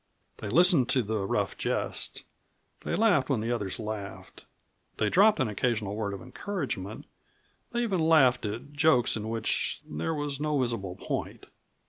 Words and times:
They 0.37 0.49
listened 0.49 0.89
to 0.89 1.03
the 1.03 1.27
rough 1.27 1.55
jest, 1.59 2.23
they 2.79 2.95
laughed 2.95 3.29
when 3.29 3.39
the 3.39 3.51
others 3.51 3.77
laughed, 3.77 4.45
they 4.97 5.11
dropped 5.11 5.39
an 5.39 5.47
occasional 5.47 5.95
word 5.95 6.15
of 6.15 6.23
encouragement. 6.23 7.05
They 7.71 7.83
even 7.83 7.99
laughed 8.01 8.43
at 8.47 8.73
jokes 8.73 9.15
in 9.15 9.29
which 9.29 9.83
there 9.87 10.15
was 10.15 10.39
no 10.39 10.57
visible 10.59 10.95
point. 10.95 11.45